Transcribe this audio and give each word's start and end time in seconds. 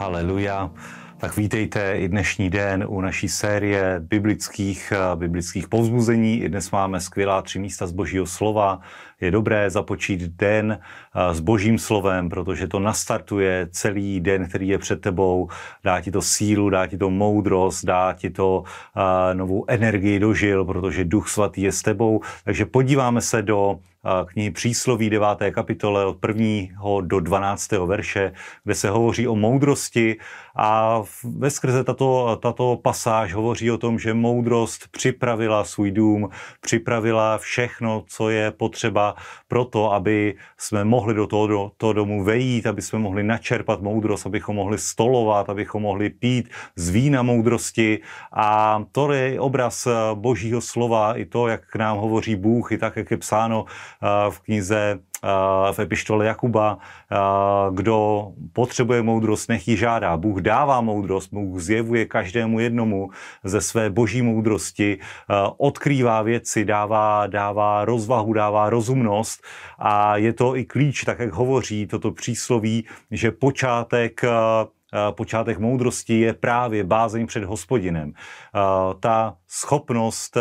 Haleluja. 0.00 0.70
Tak 1.18 1.36
vítejte 1.36 1.98
i 1.98 2.08
dnešní 2.08 2.50
den 2.50 2.84
u 2.88 3.00
naší 3.00 3.28
série 3.28 4.00
biblických, 4.00 4.92
biblických 5.14 5.68
povzbuzení. 5.68 6.40
I 6.40 6.48
dnes 6.48 6.70
máme 6.70 7.00
skvělá 7.00 7.42
tři 7.42 7.58
místa 7.58 7.86
z 7.86 7.92
božího 7.92 8.26
slova. 8.26 8.80
Je 9.20 9.30
dobré 9.30 9.70
započít 9.70 10.20
den 10.20 10.78
s 11.32 11.40
božím 11.40 11.78
slovem, 11.78 12.28
protože 12.28 12.68
to 12.68 12.78
nastartuje 12.78 13.68
celý 13.70 14.20
den, 14.20 14.48
který 14.48 14.68
je 14.68 14.78
před 14.78 15.00
tebou. 15.00 15.48
Dá 15.84 16.00
ti 16.00 16.10
to 16.10 16.22
sílu, 16.22 16.70
dá 16.70 16.86
ti 16.86 16.98
to 16.98 17.10
moudrost, 17.10 17.84
dá 17.84 18.12
ti 18.12 18.30
to 18.30 18.64
novou 19.32 19.64
energii 19.68 20.18
do 20.18 20.34
žil, 20.34 20.64
protože 20.64 21.04
duch 21.04 21.28
svatý 21.28 21.62
je 21.62 21.72
s 21.72 21.82
tebou. 21.82 22.20
Takže 22.44 22.64
podíváme 22.64 23.20
se 23.20 23.42
do 23.42 23.78
knihy 24.26 24.50
Přísloví 24.50 25.10
9. 25.10 25.28
kapitole 25.50 26.06
od 26.06 26.18
1. 26.28 27.00
do 27.00 27.20
12. 27.20 27.72
verše, 27.72 28.32
kde 28.64 28.74
se 28.74 28.90
hovoří 28.90 29.28
o 29.28 29.36
moudrosti 29.36 30.16
a 30.56 31.02
ve 31.24 31.50
skrze 31.50 31.84
tato, 31.84 32.38
tato 32.42 32.78
pasáž 32.82 33.34
hovoří 33.34 33.70
o 33.70 33.78
tom, 33.78 33.98
že 33.98 34.14
moudrost 34.14 34.88
připravila 34.90 35.64
svůj 35.64 35.90
dům, 35.90 36.28
připravila 36.60 37.38
všechno, 37.38 38.04
co 38.06 38.30
je 38.30 38.50
potřeba 38.50 39.14
pro 39.48 39.64
to, 39.64 39.92
aby 39.92 40.34
jsme 40.58 40.84
mohli 40.84 41.14
do 41.14 41.26
toho, 41.26 41.46
do 41.46 41.70
toho 41.76 41.92
domu 41.92 42.24
vejít, 42.24 42.66
aby 42.66 42.82
jsme 42.82 42.98
mohli 42.98 43.22
načerpat 43.22 43.80
moudrost, 43.82 44.26
abychom 44.26 44.56
mohli 44.56 44.78
stolovat, 44.78 45.50
abychom 45.50 45.82
mohli 45.82 46.10
pít 46.10 46.48
z 46.76 46.88
vína 46.88 47.22
moudrosti 47.22 47.98
a 48.32 48.82
to 48.92 49.12
je 49.12 49.40
obraz 49.40 49.88
božího 50.14 50.60
slova, 50.60 51.16
i 51.16 51.24
to, 51.24 51.48
jak 51.48 51.66
k 51.66 51.76
nám 51.76 51.98
hovoří 51.98 52.36
Bůh, 52.36 52.72
i 52.72 52.78
tak, 52.78 52.96
jak 52.96 53.10
je 53.10 53.16
psáno 53.16 53.64
v 54.30 54.40
knize 54.40 54.98
v 55.72 55.78
epištole 55.78 56.26
Jakuba, 56.26 56.78
kdo 57.70 58.28
potřebuje 58.52 59.02
moudrost, 59.02 59.48
nech 59.48 59.68
ji 59.68 59.76
žádá. 59.76 60.16
Bůh 60.16 60.40
dává 60.40 60.80
moudrost, 60.80 61.32
Bůh 61.32 61.60
zjevuje 61.60 62.06
každému 62.06 62.60
jednomu 62.60 63.10
ze 63.44 63.60
své 63.60 63.90
boží 63.90 64.22
moudrosti, 64.22 64.98
odkrývá 65.56 66.22
věci, 66.22 66.64
dává, 66.64 67.26
dává 67.26 67.84
rozvahu, 67.84 68.32
dává 68.32 68.70
rozumnost 68.70 69.42
a 69.78 70.16
je 70.16 70.32
to 70.32 70.56
i 70.56 70.64
klíč, 70.64 71.04
tak 71.04 71.18
jak 71.18 71.32
hovoří 71.32 71.86
toto 71.86 72.10
přísloví, 72.10 72.86
že 73.10 73.30
počátek 73.30 74.20
počátek 75.10 75.58
moudrosti 75.58 76.20
je 76.20 76.32
právě 76.32 76.84
bázeň 76.84 77.26
před 77.26 77.44
hospodinem. 77.44 78.12
Ta 79.00 79.36
schopnost 79.48 80.36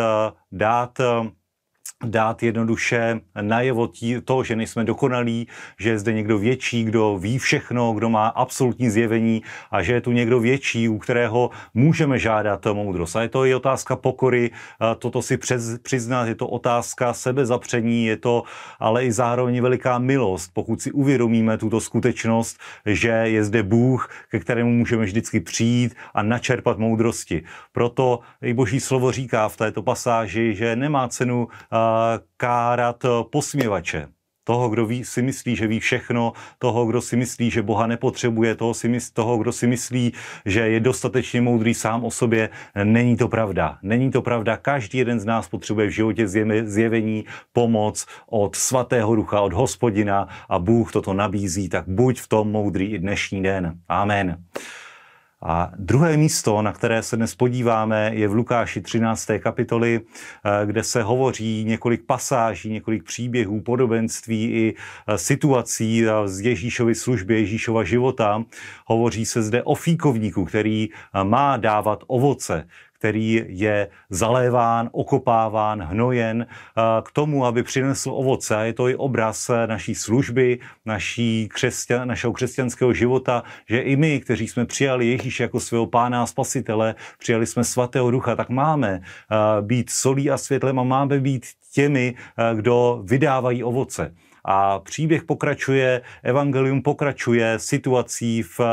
dát 0.52 1.02
dát 2.06 2.44
jednoduše 2.44 3.20
najevo 3.42 3.90
to, 4.26 4.44
že 4.44 4.56
nejsme 4.56 4.84
dokonalí, 4.84 5.48
že 5.80 5.90
je 5.90 6.00
zde 6.00 6.14
někdo 6.14 6.38
větší, 6.38 6.84
kdo 6.84 7.18
ví 7.18 7.38
všechno, 7.38 7.94
kdo 7.94 8.10
má 8.10 8.28
absolutní 8.28 8.90
zjevení 8.90 9.42
a 9.72 9.84
že 9.84 9.94
je 9.94 10.02
tu 10.02 10.12
někdo 10.12 10.40
větší, 10.40 10.90
u 10.90 10.98
kterého 10.98 11.50
můžeme 11.74 12.20
žádat 12.20 12.66
moudrost. 12.66 13.16
A 13.16 13.22
je 13.22 13.30
to 13.30 13.46
i 13.46 13.56
otázka 13.56 13.96
pokory, 13.96 14.52
toto 15.00 15.22
si 15.22 15.38
přez, 15.38 15.80
přiznat, 15.80 16.28
je 16.28 16.36
to 16.36 16.48
otázka 16.48 17.14
sebezapření, 17.14 18.06
je 18.06 18.18
to 18.18 18.44
ale 18.80 19.06
i 19.06 19.12
zároveň 19.12 19.62
veliká 19.62 20.00
milost, 20.00 20.52
pokud 20.54 20.82
si 20.82 20.92
uvědomíme 20.92 21.58
tuto 21.58 21.82
skutečnost, 21.82 22.60
že 22.86 23.10
je 23.10 23.44
zde 23.44 23.64
Bůh, 23.64 24.10
ke 24.32 24.40
kterému 24.40 24.72
můžeme 24.72 25.06
vždycky 25.06 25.40
přijít 25.40 25.96
a 26.14 26.24
načerpat 26.24 26.78
moudrosti. 26.78 27.44
Proto 27.72 28.20
i 28.42 28.54
Boží 28.54 28.80
slovo 28.80 29.12
říká 29.12 29.50
v 29.50 29.58
této 29.58 29.82
pasáži, 29.82 30.56
že 30.56 30.76
nemá 30.76 31.08
cenu 31.08 31.48
kárat 32.38 33.06
posměvače. 33.32 34.08
Toho, 34.44 34.70
kdo 34.70 34.86
ví, 34.86 35.06
si 35.06 35.22
myslí, 35.22 35.56
že 35.56 35.68
ví 35.68 35.80
všechno, 35.80 36.34
toho, 36.60 36.86
kdo 36.86 37.02
si 37.02 37.16
myslí, 37.16 37.52
že 37.52 37.62
Boha 37.62 37.88
nepotřebuje, 37.88 38.56
toho, 38.56 38.74
si 38.74 38.90
myslí, 38.90 39.14
toho, 39.14 39.38
kdo 39.38 39.52
si 39.52 39.68
myslí, 39.68 40.14
že 40.46 40.60
je 40.60 40.80
dostatečně 40.80 41.42
moudrý 41.42 41.74
sám 41.74 42.06
o 42.06 42.12
sobě. 42.12 42.50
Není 42.84 43.18
to 43.18 43.28
pravda. 43.28 43.78
Není 43.82 44.12
to 44.12 44.22
pravda. 44.22 44.58
Každý 44.58 44.98
jeden 44.98 45.20
z 45.20 45.26
nás 45.26 45.48
potřebuje 45.48 45.88
v 45.88 45.92
životě 45.92 46.28
zjevení, 46.64 47.26
pomoc 47.54 48.06
od 48.30 48.56
svatého 48.56 49.16
ducha, 49.16 49.42
od 49.42 49.54
hospodina 49.54 50.28
a 50.50 50.60
Bůh 50.60 50.92
toto 50.92 51.14
nabízí, 51.14 51.70
tak 51.70 51.84
buď 51.88 52.20
v 52.20 52.28
tom 52.28 52.52
moudrý 52.52 52.86
i 52.86 53.00
dnešní 53.00 53.44
den. 53.44 53.74
Amen. 53.90 54.44
A 55.42 55.72
druhé 55.78 56.18
místo, 56.18 56.62
na 56.62 56.72
které 56.72 57.04
se 57.04 57.18
dnes 57.18 57.36
podíváme, 57.36 58.12
je 58.14 58.28
v 58.28 58.34
Lukáši 58.34 58.82
13. 58.82 59.40
kapitoli, 59.40 60.02
eh, 60.02 60.66
kde 60.66 60.84
se 60.84 61.04
hovoří 61.04 61.64
několik 61.64 62.06
pasáží, 62.06 62.70
několik 62.70 63.04
příběhů, 63.04 63.62
podobenství 63.62 64.52
i 64.52 64.76
eh, 65.08 65.18
situací 65.18 66.06
z 66.26 66.42
Ježíšovy 66.42 66.96
služby, 66.96 67.34
Ježíšova 67.34 67.84
života. 67.84 68.44
Hovoří 68.86 69.26
se 69.26 69.42
zde 69.42 69.64
o 69.64 69.76
fíkovníku, 69.76 70.46
který 70.46 70.90
eh, 70.90 71.24
má 71.24 71.58
dávat 71.58 72.04
ovoce 72.08 72.68
který 73.00 73.44
je 73.48 73.88
zaléván, 74.10 74.90
okopáván, 74.92 75.82
hnojen 75.82 76.46
eh, 76.50 76.82
k 77.04 77.12
tomu, 77.12 77.46
aby 77.46 77.64
přinesl 77.64 78.12
ovoce. 78.14 78.56
A 78.56 78.62
je 78.62 78.74
to 78.74 78.88
i 78.88 78.96
obraz 78.96 79.50
eh, 79.50 79.68
naší 79.68 79.96
služby, 79.96 80.60
naší 80.86 81.48
křesťan, 81.48 82.08
našeho 82.08 82.34
křesťanského 82.34 82.94
života, 82.94 83.44
že 83.70 83.80
i 83.80 83.96
my, 83.96 84.20
kteří 84.20 84.48
jsme 84.48 84.66
přijali 84.66 85.08
Ježíše 85.08 85.44
jako 85.44 85.60
svého 85.60 85.88
pána 85.88 86.24
a 86.24 86.26
spasitele, 86.26 86.96
přijali 87.20 87.46
jsme 87.46 87.64
svatého 87.64 88.12
ducha, 88.12 88.36
tak 88.36 88.50
máme 88.50 89.02
eh, 89.02 89.36
být 89.62 89.90
solí 89.90 90.32
a 90.32 90.38
světlem 90.38 90.80
a 90.80 90.84
máme 90.84 91.20
být 91.20 91.46
těmi, 91.74 92.16
kdo 92.54 93.02
vydávají 93.06 93.64
ovoce. 93.64 94.16
A 94.52 94.80
příběh 94.80 95.24
pokračuje, 95.24 96.02
evangelium 96.24 96.82
pokračuje 96.82 97.60
situací 97.60 98.44
v 98.44 98.60
eh, 98.60 98.66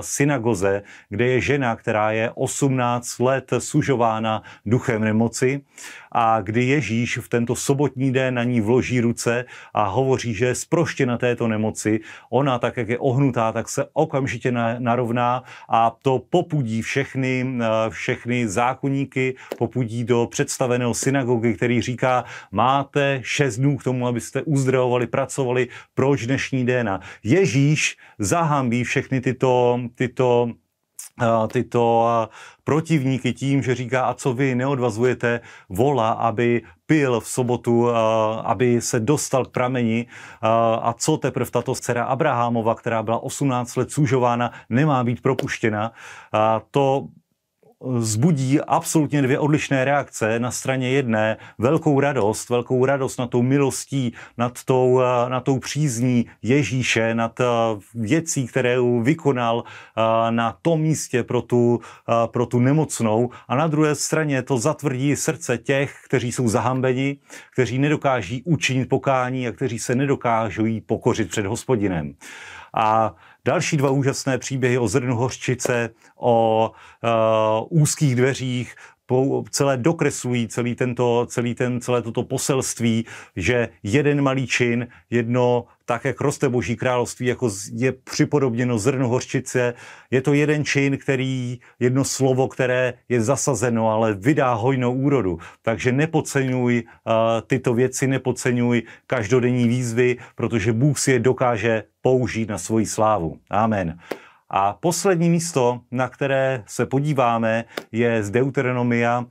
synagoze, 0.00 0.82
kde 1.08 1.26
je 1.26 1.40
žena, 1.40 1.76
která 1.76 2.10
je 2.10 2.30
18 2.34 3.18
let 3.18 3.52
sužována 3.58 4.42
duchem 4.66 5.04
nemoci 5.04 5.60
a 6.18 6.40
kdy 6.40 6.64
Ježíš 6.64 7.18
v 7.18 7.28
tento 7.28 7.56
sobotní 7.56 8.12
den 8.12 8.34
na 8.34 8.44
ní 8.44 8.60
vloží 8.60 9.00
ruce 9.00 9.44
a 9.74 9.84
hovoří, 9.84 10.34
že 10.34 10.46
je 10.46 10.54
zproštěna 10.54 11.18
této 11.18 11.48
nemoci. 11.48 12.00
Ona, 12.30 12.58
tak 12.58 12.76
jak 12.76 12.88
je 12.88 12.98
ohnutá, 12.98 13.52
tak 13.52 13.68
se 13.68 13.84
okamžitě 13.92 14.52
narovná 14.78 15.42
a 15.68 15.96
to 16.02 16.22
popudí 16.30 16.82
všechny, 16.82 17.44
eh, 17.60 17.90
všechny 17.90 18.48
zákonníky, 18.48 19.36
popudí 19.58 20.04
do 20.04 20.26
představeného 20.30 20.94
synagogy, 20.94 21.54
který 21.54 21.82
říká, 21.82 22.24
máte 22.52 23.20
šest 23.22 23.56
dnů 23.56 23.76
k 23.76 23.84
tomu, 23.84 24.06
abyste 24.06 24.42
uzdravovali, 24.42 25.06
pracovali, 25.06 25.68
proč 25.94 26.26
dnešní 26.26 26.66
den? 26.66 27.00
Ježíš 27.22 27.96
zahambí 28.18 28.84
všechny 28.84 29.20
tyto, 29.20 29.80
tyto 29.94 30.50
tyto 31.48 32.08
protivníky 32.64 33.32
tím, 33.32 33.62
že 33.62 33.74
říká, 33.74 34.04
a 34.04 34.14
co 34.14 34.32
vy 34.32 34.54
neodvazujete 34.54 35.40
vola, 35.68 36.10
aby 36.10 36.62
pil 36.86 37.20
v 37.20 37.28
sobotu, 37.28 37.88
aby 38.44 38.80
se 38.80 39.00
dostal 39.00 39.44
k 39.44 39.50
prameni 39.50 40.06
a 40.82 40.94
co 40.98 41.16
teprve 41.16 41.50
tato 41.50 41.74
dcera 41.74 42.04
Abrahamova, 42.04 42.74
která 42.74 43.02
byla 43.02 43.22
18 43.22 43.76
let 43.76 43.90
sužována, 43.90 44.52
nemá 44.70 45.04
být 45.04 45.22
propuštěna. 45.22 45.92
To 46.70 47.06
zbudí 47.98 48.60
absolutně 48.60 49.22
dvě 49.22 49.38
odlišné 49.38 49.84
reakce. 49.84 50.38
Na 50.38 50.50
straně 50.50 50.90
jedné 50.90 51.36
velkou 51.58 52.00
radost, 52.00 52.48
velkou 52.48 52.84
radost 52.84 53.18
nad 53.18 53.30
tou 53.30 53.42
milostí, 53.42 54.12
nad 54.38 54.64
tou, 54.64 55.00
eh, 55.00 55.30
nad 55.30 55.40
tou 55.40 55.58
přízní 55.58 56.26
Ježíše, 56.42 57.14
nad 57.14 57.40
eh, 57.40 57.44
věcí, 57.94 58.46
které 58.46 58.76
vykonal 59.02 59.64
eh, 59.66 60.30
na 60.30 60.58
tom 60.62 60.80
místě 60.80 61.22
pro 61.22 61.42
tu, 61.42 61.80
pro 62.26 62.46
tu 62.46 62.58
nemocnou. 62.58 63.30
A 63.48 63.56
na 63.56 63.66
druhé 63.66 63.94
straně 63.94 64.42
to 64.42 64.58
zatvrdí 64.58 65.16
srdce 65.16 65.58
těch, 65.58 65.94
kteří 66.04 66.32
jsou 66.32 66.48
zahambeni, 66.48 67.18
kteří 67.52 67.78
nedokáží 67.78 68.42
učinit 68.44 68.88
pokání 68.88 69.48
a 69.48 69.52
kteří 69.52 69.78
se 69.78 69.94
nedokážou 69.94 70.64
pokořit 70.86 71.30
před 71.30 71.46
hospodinem. 71.46 72.14
A 72.74 73.14
další 73.46 73.76
dva 73.76 73.90
úžasné 73.90 74.38
příběhy 74.38 74.78
o 74.78 74.88
zrnu 74.88 75.16
hořčice, 75.16 75.90
o 76.16 76.70
uh, 77.70 77.80
úzkých 77.82 78.16
dveřích, 78.16 78.74
celé 79.50 79.76
dokreslují 79.76 80.48
celý 80.48 80.74
tento, 80.74 81.26
celý 81.30 81.54
ten, 81.54 81.80
celé 81.80 82.02
toto 82.02 82.22
poselství, 82.22 83.06
že 83.36 83.68
jeden 83.82 84.22
malý 84.22 84.46
čin, 84.46 84.88
jedno 85.10 85.64
tak, 85.84 86.04
jak 86.04 86.20
roste 86.20 86.48
Boží 86.48 86.76
království, 86.76 87.26
jako 87.26 87.50
je 87.72 87.92
připodobněno 87.92 88.78
zrno 88.78 89.08
hořčice, 89.08 89.74
je 90.10 90.22
to 90.22 90.34
jeden 90.34 90.64
čin, 90.64 90.98
který, 90.98 91.58
jedno 91.80 92.04
slovo, 92.04 92.48
které 92.48 92.94
je 93.08 93.22
zasazeno, 93.22 93.90
ale 93.90 94.14
vydá 94.14 94.54
hojnou 94.54 94.92
úrodu. 94.92 95.38
Takže 95.62 95.92
nepodceňuj 95.92 96.82
uh, 96.84 97.12
tyto 97.46 97.74
věci, 97.74 98.06
nepodceňuj 98.06 98.82
každodenní 99.06 99.68
výzvy, 99.68 100.16
protože 100.34 100.72
Bůh 100.72 100.98
si 100.98 101.12
je 101.12 101.18
dokáže 101.18 101.82
použít 102.02 102.48
na 102.48 102.58
svoji 102.58 102.86
slávu. 102.86 103.38
Amen. 103.50 103.98
A 104.50 104.72
poslední 104.72 105.30
místo, 105.30 105.80
na 105.90 106.08
které 106.08 106.64
se 106.66 106.86
podíváme, 106.86 107.64
je 107.92 108.22
z 108.22 108.30
Deuteronomia 108.30 109.24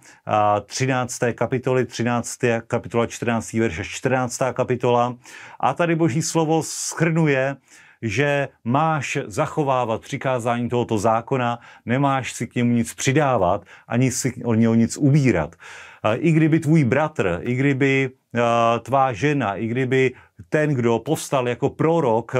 13. 0.66 1.20
kapitoly, 1.36 1.86
13. 1.86 2.40
kapitola 2.68 3.08
14. 3.08 3.54
verše, 3.54 3.84
14. 3.84 4.42
kapitola. 4.54 5.16
A 5.60 5.74
tady 5.74 5.96
boží 5.96 6.22
slovo 6.22 6.64
schrnuje, 6.64 7.56
že 8.02 8.48
máš 8.64 9.18
zachovávat 9.26 10.02
přikázání 10.02 10.70
tohoto 10.70 10.98
zákona, 10.98 11.60
nemáš 11.86 12.34
si 12.34 12.48
k 12.48 12.56
němu 12.56 12.72
nic 12.72 12.94
přidávat, 12.94 13.66
ani 13.88 14.12
si 14.12 14.44
o 14.44 14.54
něho 14.54 14.76
nic 14.76 14.98
ubírat. 14.98 15.56
I 16.16 16.32
kdyby 16.32 16.60
tvůj 16.60 16.84
bratr, 16.84 17.40
i 17.42 17.56
kdyby 17.56 18.10
tvá 18.82 19.14
žena, 19.14 19.56
i 19.56 19.68
kdyby 19.68 20.14
ten, 20.50 20.74
kdo 20.74 21.00
povstal 21.00 21.48
jako 21.48 21.70
prorok, 21.70 22.36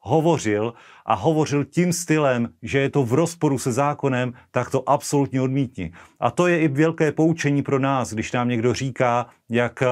hovořil 0.00 0.74
a 1.06 1.14
hovořil 1.14 1.64
tím 1.64 1.92
stylem, 1.92 2.48
že 2.62 2.78
je 2.78 2.90
to 2.90 3.04
v 3.04 3.12
rozporu 3.12 3.58
se 3.58 3.72
zákonem, 3.72 4.32
tak 4.50 4.70
to 4.70 4.88
absolutně 4.88 5.40
odmítni. 5.40 5.92
A 6.20 6.30
to 6.30 6.46
je 6.46 6.58
i 6.58 6.68
velké 6.68 7.12
poučení 7.12 7.62
pro 7.62 7.78
nás, 7.78 8.12
když 8.12 8.32
nám 8.32 8.48
někdo 8.48 8.74
říká, 8.74 9.26
jak 9.48 9.82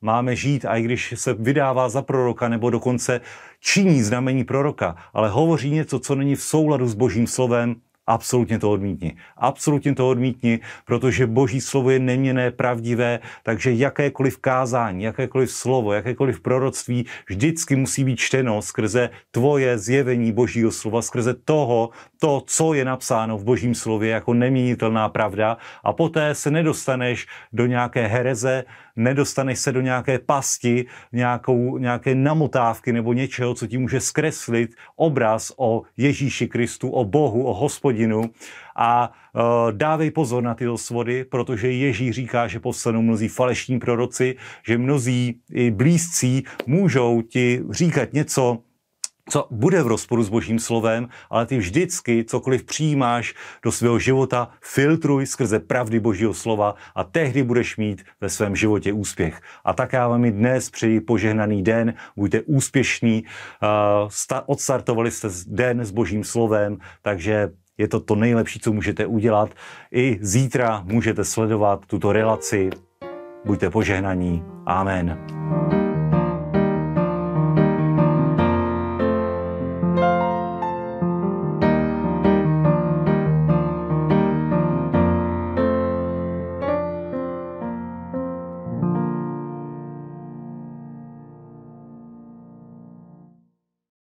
máme 0.00 0.36
žít, 0.36 0.64
a 0.64 0.76
i 0.76 0.82
když 0.82 1.14
se 1.16 1.34
vydává 1.34 1.88
za 1.88 2.02
proroka 2.02 2.48
nebo 2.48 2.70
dokonce 2.70 3.20
činí 3.60 4.02
znamení 4.02 4.44
proroka, 4.44 4.96
ale 5.14 5.28
hovoří 5.28 5.70
něco, 5.70 5.98
co 5.98 6.14
není 6.14 6.36
v 6.36 6.42
souladu 6.42 6.86
s 6.86 6.94
božím 6.94 7.26
slovem, 7.26 7.76
absolutně 8.06 8.58
to 8.58 8.70
odmítni. 8.70 9.16
Absolutně 9.36 9.94
to 9.94 10.08
odmítni, 10.08 10.60
protože 10.84 11.26
boží 11.26 11.60
slovo 11.60 11.90
je 11.90 11.98
neměné, 11.98 12.50
pravdivé, 12.50 13.20
takže 13.42 13.72
jakékoliv 13.72 14.38
kázání, 14.38 15.04
jakékoliv 15.04 15.50
slovo, 15.50 15.92
jakékoliv 15.92 16.40
proroctví 16.40 17.06
vždycky 17.28 17.76
musí 17.76 18.04
být 18.04 18.16
čteno 18.16 18.62
skrze 18.62 19.10
tvoje 19.30 19.78
zjevení 19.78 20.32
božího 20.32 20.70
slova, 20.70 21.02
skrze 21.02 21.34
toho, 21.34 21.90
to, 22.20 22.42
co 22.46 22.74
je 22.74 22.84
napsáno 22.84 23.38
v 23.38 23.44
božím 23.44 23.74
slově 23.74 24.10
jako 24.10 24.34
neměnitelná 24.34 25.08
pravda 25.08 25.56
a 25.84 25.92
poté 25.92 26.34
se 26.34 26.50
nedostaneš 26.50 27.26
do 27.52 27.66
nějaké 27.66 28.06
hereze, 28.06 28.64
nedostaneš 28.96 29.58
se 29.58 29.72
do 29.72 29.80
nějaké 29.80 30.18
pasti, 30.18 30.86
nějakou, 31.12 31.78
nějaké 31.78 32.14
namotávky 32.14 32.92
nebo 32.92 33.12
něčeho, 33.12 33.54
co 33.54 33.66
ti 33.66 33.78
může 33.78 34.00
zkreslit 34.00 34.70
obraz 34.96 35.52
o 35.56 35.82
Ježíši 35.96 36.48
Kristu, 36.48 36.90
o 36.90 37.04
Bohu, 37.04 37.44
o 37.44 37.54
hospodinu 37.54 37.89
a 38.76 39.10
uh, 39.10 39.72
dávej 39.72 40.10
pozor 40.10 40.42
na 40.42 40.54
tyto 40.54 40.78
svody, 40.78 41.24
protože 41.24 41.70
Ježíš 41.70 42.14
říká, 42.14 42.46
že 42.46 42.60
postanou 42.60 43.02
mnozí 43.02 43.28
falešní 43.28 43.78
proroci, 43.78 44.36
že 44.66 44.78
mnozí 44.78 45.40
i 45.52 45.70
blízcí 45.70 46.44
můžou 46.66 47.22
ti 47.22 47.62
říkat 47.70 48.12
něco, 48.12 48.58
co 49.30 49.48
bude 49.50 49.82
v 49.82 49.86
rozporu 49.86 50.22
s 50.22 50.28
božím 50.28 50.58
slovem, 50.58 51.08
ale 51.30 51.46
ty 51.46 51.58
vždycky 51.58 52.24
cokoliv 52.24 52.64
přijímáš 52.64 53.34
do 53.62 53.72
svého 53.72 53.98
života, 53.98 54.50
filtruj 54.62 55.26
skrze 55.26 55.58
pravdy 55.58 56.00
božího 56.00 56.34
slova 56.34 56.74
a 56.94 57.04
tehdy 57.04 57.42
budeš 57.42 57.76
mít 57.76 58.02
ve 58.20 58.28
svém 58.28 58.56
životě 58.56 58.92
úspěch. 58.92 59.40
A 59.64 59.72
tak 59.72 59.92
já 59.92 60.08
vám 60.08 60.24
i 60.24 60.30
dnes 60.30 60.70
přeji 60.70 61.00
požehnaný 61.00 61.62
den, 61.62 61.94
buďte 62.16 62.42
úspěšní, 62.42 63.24
odstartovali 64.46 65.10
jste 65.10 65.28
den 65.46 65.84
s 65.84 65.90
božím 65.90 66.24
slovem, 66.24 66.78
takže 67.02 67.50
je 67.80 67.88
to 67.88 68.00
to 68.00 68.14
nejlepší, 68.14 68.60
co 68.60 68.72
můžete 68.72 69.06
udělat. 69.06 69.50
I 69.92 70.18
zítra 70.20 70.82
můžete 70.84 71.24
sledovat 71.24 71.80
tuto 71.86 72.12
relaci. 72.12 72.70
Buďte 73.44 73.70
požehnaní. 73.70 74.44
Amen. 74.66 75.79